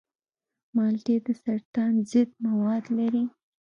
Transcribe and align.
مالټې 0.75 1.15
د 1.25 1.27
سرطان 1.43 1.93
ضد 2.09 2.29
مواد 2.45 2.83
لري. 2.97 3.25